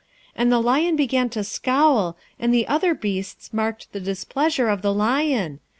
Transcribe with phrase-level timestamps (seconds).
[0.35, 4.91] And the lion began to scowl, and the other beasts marked the displeasure of the
[4.95, 5.59] lion.